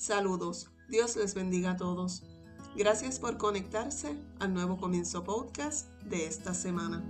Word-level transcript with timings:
Saludos, 0.00 0.70
Dios 0.88 1.14
les 1.16 1.34
bendiga 1.34 1.72
a 1.72 1.76
todos. 1.76 2.22
Gracias 2.74 3.18
por 3.18 3.36
conectarse 3.36 4.16
al 4.38 4.54
nuevo 4.54 4.78
comienzo 4.78 5.24
podcast 5.24 5.90
de 6.04 6.24
esta 6.24 6.54
semana. 6.54 7.04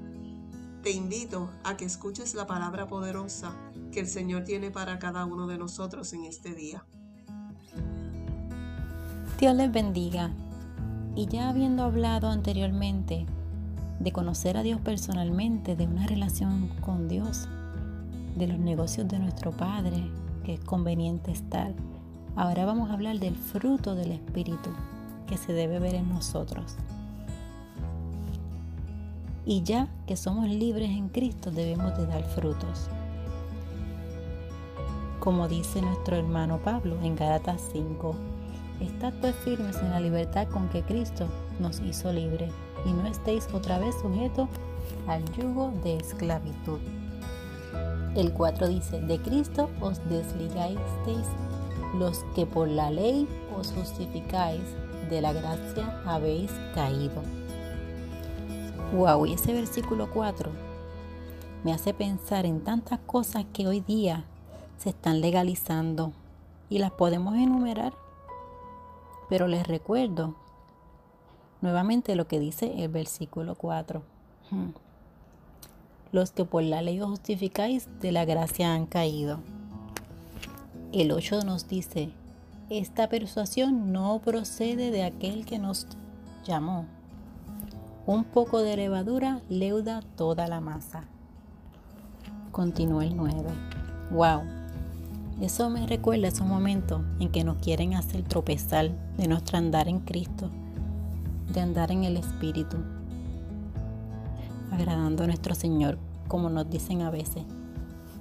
Te 0.82 0.90
invito 0.90 1.52
a 1.62 1.76
que 1.76 1.84
escuches 1.84 2.34
la 2.34 2.48
palabra 2.48 2.88
poderosa 2.88 3.54
que 3.92 4.00
el 4.00 4.08
Señor 4.08 4.42
tiene 4.42 4.72
para 4.72 4.98
cada 4.98 5.24
uno 5.24 5.46
de 5.46 5.56
nosotros 5.56 6.12
en 6.14 6.24
este 6.24 6.52
día. 6.52 6.84
Dios 9.38 9.54
les 9.54 9.70
bendiga. 9.70 10.32
Y 11.14 11.26
ya 11.26 11.48
habiendo 11.48 11.84
hablado 11.84 12.26
anteriormente 12.26 13.24
de 14.00 14.10
conocer 14.10 14.56
a 14.56 14.64
Dios 14.64 14.80
personalmente, 14.80 15.76
de 15.76 15.86
una 15.86 16.08
relación 16.08 16.70
con 16.80 17.06
Dios, 17.06 17.48
de 18.36 18.48
los 18.48 18.58
negocios 18.58 19.06
de 19.06 19.20
nuestro 19.20 19.52
Padre, 19.52 20.10
que 20.44 20.54
es 20.54 20.60
conveniente 20.64 21.30
estar, 21.30 21.72
ahora 22.40 22.64
vamos 22.64 22.88
a 22.88 22.94
hablar 22.94 23.18
del 23.18 23.36
fruto 23.36 23.94
del 23.94 24.12
Espíritu 24.12 24.70
que 25.26 25.36
se 25.36 25.52
debe 25.52 25.78
ver 25.78 25.94
en 25.94 26.08
nosotros. 26.08 26.74
Y 29.44 29.62
ya 29.62 29.88
que 30.06 30.16
somos 30.16 30.48
libres 30.48 30.88
en 30.88 31.10
Cristo 31.10 31.50
debemos 31.50 31.98
de 31.98 32.06
dar 32.06 32.24
frutos. 32.24 32.88
Como 35.18 35.48
dice 35.48 35.82
nuestro 35.82 36.16
hermano 36.16 36.56
Pablo 36.64 36.96
en 37.02 37.14
Gálatas 37.14 37.60
5, 37.74 38.14
Estad 38.80 39.12
pues 39.20 39.36
firmes 39.44 39.76
en 39.76 39.90
la 39.90 40.00
libertad 40.00 40.48
con 40.48 40.70
que 40.70 40.80
Cristo 40.80 41.28
nos 41.58 41.80
hizo 41.80 42.10
libre 42.10 42.48
y 42.86 42.92
no 42.94 43.06
estéis 43.06 43.46
otra 43.52 43.78
vez 43.78 43.94
sujetos 44.00 44.48
al 45.06 45.22
yugo 45.34 45.74
de 45.84 45.98
esclavitud. 45.98 46.78
El 48.16 48.32
4 48.32 48.68
dice, 48.68 49.02
de 49.02 49.20
Cristo 49.20 49.68
os 49.82 50.00
desligasteis 50.08 51.26
los 51.94 52.24
que 52.34 52.46
por 52.46 52.68
la 52.68 52.90
ley 52.90 53.28
os 53.58 53.72
justificáis, 53.72 54.62
de 55.08 55.20
la 55.20 55.32
gracia 55.32 56.00
habéis 56.06 56.52
caído. 56.74 57.22
Wow, 58.94 59.26
y 59.26 59.34
ese 59.34 59.52
versículo 59.52 60.10
4 60.12 60.50
me 61.64 61.72
hace 61.72 61.92
pensar 61.92 62.46
en 62.46 62.60
tantas 62.60 63.00
cosas 63.00 63.44
que 63.52 63.66
hoy 63.66 63.80
día 63.80 64.24
se 64.78 64.90
están 64.90 65.20
legalizando 65.20 66.12
y 66.68 66.78
las 66.78 66.92
podemos 66.92 67.34
enumerar 67.34 67.92
pero 69.30 69.46
les 69.46 69.66
recuerdo 69.66 70.34
nuevamente 71.62 72.16
lo 72.16 72.26
que 72.26 72.40
dice 72.40 72.82
el 72.82 72.88
versículo 72.88 73.54
4. 73.54 74.02
Hmm. 74.50 74.70
Los 76.10 76.32
que 76.32 76.44
por 76.44 76.64
la 76.64 76.82
ley 76.82 77.00
os 77.00 77.08
justificáis, 77.08 77.88
de 78.00 78.10
la 78.10 78.24
gracia 78.24 78.74
han 78.74 78.86
caído. 78.86 79.38
El 80.92 81.12
8 81.12 81.42
nos 81.44 81.68
dice, 81.68 82.10
esta 82.68 83.08
persuasión 83.08 83.92
no 83.92 84.20
procede 84.24 84.90
de 84.90 85.04
aquel 85.04 85.46
que 85.46 85.60
nos 85.60 85.86
llamó. 86.44 86.84
Un 88.06 88.24
poco 88.24 88.58
de 88.58 88.76
levadura 88.76 89.40
leuda 89.48 90.02
toda 90.16 90.48
la 90.48 90.60
masa. 90.60 91.04
Continúa 92.50 93.04
el 93.04 93.16
9. 93.16 93.50
Wow. 94.10 94.42
Eso 95.40 95.70
me 95.70 95.86
recuerda 95.86 96.26
esos 96.26 96.44
momentos 96.44 97.02
en 97.20 97.30
que 97.30 97.44
nos 97.44 97.58
quieren 97.58 97.94
hacer 97.94 98.24
tropezar 98.24 98.90
de 99.16 99.28
nuestro 99.28 99.58
andar 99.58 99.86
en 99.86 100.00
Cristo, 100.00 100.50
de 101.52 101.60
andar 101.60 101.92
en 101.92 102.02
el 102.02 102.16
Espíritu, 102.16 102.78
agradando 104.72 105.22
a 105.22 105.28
nuestro 105.28 105.54
Señor, 105.54 105.98
como 106.26 106.50
nos 106.50 106.68
dicen 106.68 107.02
a 107.02 107.10
veces. 107.10 107.44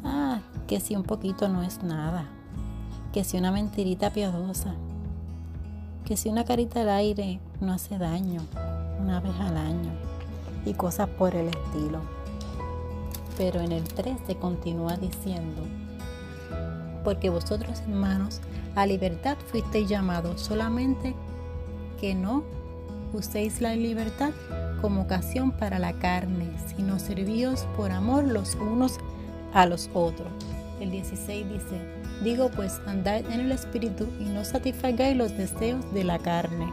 Ah, 0.04 0.42
que 0.68 0.80
si 0.80 0.96
un 0.96 1.04
poquito 1.04 1.50
no 1.50 1.64
es 1.64 1.82
nada, 1.82 2.30
que 3.14 3.24
si 3.24 3.38
una 3.38 3.52
mentirita 3.52 4.12
piadosa, 4.12 4.76
que 6.06 6.18
si 6.18 6.30
una 6.30 6.46
carita 6.46 6.82
al 6.82 6.90
aire 6.90 7.40
no 7.60 7.74
hace 7.74 7.98
daño 7.98 8.42
una 9.02 9.20
vez 9.20 9.34
al 9.40 9.58
año 9.58 9.92
y 10.66 10.74
cosas 10.74 11.10
por 11.10 11.36
el 11.36 11.48
estilo. 11.48 12.02
Pero 13.38 13.62
en 13.62 13.72
el 13.72 13.84
13 13.84 14.36
continúa 14.36 14.98
diciendo, 14.98 15.62
porque 17.04 17.30
vosotros 17.30 17.80
hermanos 17.82 18.42
a 18.76 18.86
libertad 18.86 19.38
fuisteis 19.48 19.90
llamados, 19.90 20.42
solamente 20.42 21.16
que 22.00 22.14
no 22.14 22.44
uséis 23.14 23.62
la 23.62 23.76
libertad 23.76 24.32
como 24.82 25.02
ocasión 25.02 25.52
para 25.52 25.80
la 25.80 25.94
carne, 25.94 26.50
sino 26.76 27.00
servíos 27.00 27.66
por 27.76 27.92
amor 27.92 28.26
los 28.26 28.56
unos 28.56 28.98
a 29.54 29.66
los 29.66 29.90
otros. 29.94 30.32
El 30.80 30.92
16 30.92 31.50
dice, 31.50 31.78
digo 32.24 32.50
pues 32.52 32.80
andad 32.86 33.20
en 33.32 33.42
el 33.42 33.52
espíritu 33.52 34.08
y 34.20 34.24
no 34.24 34.46
satisfagáis 34.46 35.18
los 35.18 35.36
deseos 35.38 35.94
de 35.94 36.04
la 36.06 36.20
carne. 36.20 36.72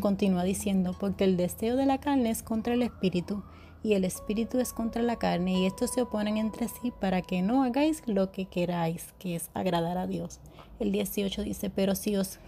Continúa 0.00 0.44
diciendo, 0.44 0.94
porque 0.98 1.24
el 1.24 1.36
deseo 1.36 1.76
de 1.76 1.86
la 1.86 1.98
carne 1.98 2.30
es 2.30 2.42
contra 2.42 2.74
el 2.74 2.82
espíritu 2.82 3.42
y 3.82 3.94
el 3.94 4.04
espíritu 4.04 4.58
es 4.58 4.72
contra 4.72 5.02
la 5.02 5.16
carne 5.16 5.60
y 5.60 5.66
estos 5.66 5.90
se 5.90 6.02
oponen 6.02 6.36
entre 6.36 6.68
sí 6.68 6.92
para 6.98 7.22
que 7.22 7.42
no 7.42 7.62
hagáis 7.62 8.02
lo 8.06 8.30
que 8.30 8.46
queráis, 8.46 9.12
que 9.18 9.36
es 9.36 9.50
agradar 9.54 9.98
a 9.98 10.06
Dios. 10.06 10.40
El 10.78 10.92
18 10.92 11.42
dice, 11.42 11.70
pero 11.70 11.94
si 11.94 12.16
os 12.16 12.38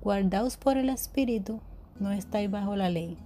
guardaos 0.00 0.56
por 0.56 0.76
el 0.76 0.88
espíritu, 0.88 1.60
no 1.98 2.12
estáis 2.12 2.50
bajo 2.50 2.76
la 2.76 2.90
ley. 2.90 3.16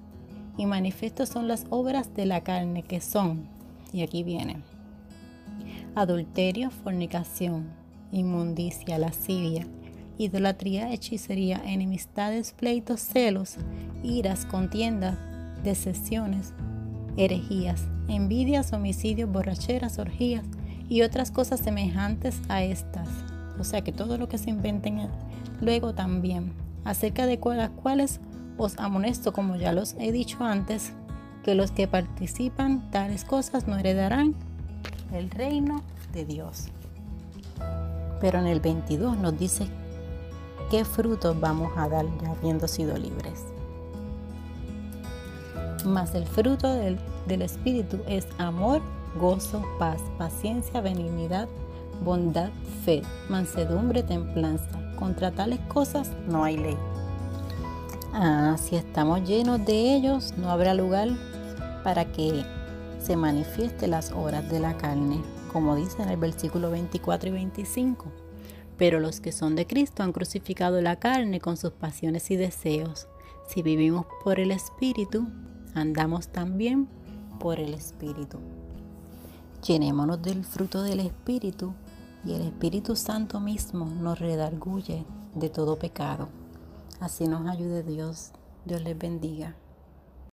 Y 0.56 0.66
manifiestos 0.66 1.28
son 1.28 1.48
las 1.48 1.66
obras 1.70 2.14
de 2.14 2.26
la 2.26 2.42
carne 2.42 2.82
que 2.82 3.00
son, 3.00 3.48
y 3.92 4.02
aquí 4.02 4.22
viene, 4.22 4.62
adulterio, 5.94 6.70
fornicación, 6.70 7.68
inmundicia, 8.12 8.98
lascivia, 8.98 9.66
idolatría, 10.18 10.92
hechicería, 10.92 11.60
enemistades, 11.64 12.52
pleitos, 12.52 13.00
celos, 13.00 13.56
iras, 14.02 14.44
contiendas, 14.44 15.16
decepciones, 15.64 16.52
herejías, 17.16 17.82
envidias, 18.08 18.72
homicidios, 18.72 19.30
borracheras, 19.30 19.98
orgías 19.98 20.44
y 20.88 21.02
otras 21.02 21.30
cosas 21.30 21.60
semejantes 21.60 22.40
a 22.48 22.62
estas. 22.62 23.08
O 23.58 23.64
sea 23.64 23.82
que 23.82 23.92
todo 23.92 24.18
lo 24.18 24.28
que 24.28 24.38
se 24.38 24.50
inventen 24.50 25.08
luego 25.60 25.94
también, 25.94 26.52
acerca 26.84 27.26
de 27.26 27.38
las 27.56 27.70
cuales 27.70 28.20
os 28.56 28.78
amonesto, 28.78 29.32
como 29.32 29.56
ya 29.56 29.72
los 29.72 29.94
he 29.98 30.12
dicho 30.12 30.44
antes, 30.44 30.92
que 31.44 31.54
los 31.54 31.70
que 31.70 31.88
participan 31.88 32.90
tales 32.90 33.24
cosas 33.24 33.66
no 33.66 33.76
heredarán 33.76 34.34
el 35.12 35.30
reino 35.30 35.82
de 36.12 36.24
Dios. 36.24 36.68
Pero 38.20 38.38
en 38.38 38.46
el 38.46 38.60
22 38.60 39.16
nos 39.16 39.38
dice 39.38 39.66
qué 40.70 40.84
frutos 40.84 41.38
vamos 41.40 41.72
a 41.76 41.88
dar 41.88 42.06
ya 42.22 42.30
habiendo 42.30 42.68
sido 42.68 42.96
libres. 42.96 43.44
Mas 45.84 46.14
el 46.14 46.26
fruto 46.26 46.68
del, 46.68 46.98
Espíritu 47.42 48.00
es 48.06 48.26
amor, 48.38 48.82
gozo, 49.18 49.64
paz, 49.78 50.00
paciencia, 50.18 50.80
benignidad, 50.80 51.48
bondad, 52.04 52.50
fe, 52.84 53.02
mansedumbre, 53.28 54.02
templanza. 54.02 54.68
Contra 54.98 55.30
tales 55.30 55.60
cosas 55.60 56.10
no 56.28 56.44
hay 56.44 56.58
ley. 56.58 56.76
Ah, 58.12 58.56
si 58.58 58.76
estamos 58.76 59.26
llenos 59.26 59.64
de 59.64 59.94
ellos, 59.94 60.34
no 60.36 60.50
habrá 60.50 60.74
lugar 60.74 61.08
para 61.82 62.10
que 62.12 62.44
se 63.00 63.16
manifieste 63.16 63.86
las 63.86 64.12
obras 64.12 64.48
de 64.50 64.60
la 64.60 64.76
carne, 64.76 65.22
como 65.52 65.74
dice 65.76 66.02
en 66.02 66.10
el 66.10 66.16
versículo 66.16 66.70
24 66.70 67.28
y 67.28 67.32
25. 67.32 68.06
Pero 68.76 69.00
los 69.00 69.20
que 69.20 69.32
son 69.32 69.56
de 69.56 69.66
Cristo 69.66 70.02
han 70.02 70.12
crucificado 70.12 70.80
la 70.80 70.96
carne 70.96 71.40
con 71.40 71.56
sus 71.56 71.72
pasiones 71.72 72.30
y 72.30 72.36
deseos. 72.36 73.08
Si 73.48 73.62
vivimos 73.62 74.06
por 74.24 74.38
el 74.38 74.50
Espíritu, 74.50 75.26
andamos 75.74 76.28
también 76.28 76.88
por 77.38 77.58
el 77.58 77.74
Espíritu. 77.74 78.38
Llenémonos 79.66 80.22
del 80.22 80.44
fruto 80.44 80.82
del 80.82 81.00
Espíritu 81.00 81.74
y 82.24 82.34
el 82.34 82.42
Espíritu 82.42 82.96
Santo 82.96 83.40
mismo 83.40 83.86
nos 83.86 84.18
redarguye 84.18 85.04
de 85.34 85.48
todo 85.48 85.76
pecado. 85.76 86.28
Así 87.00 87.26
nos 87.26 87.46
ayude 87.48 87.82
Dios. 87.82 88.32
Dios 88.64 88.82
les 88.82 88.96
bendiga. 88.96 89.56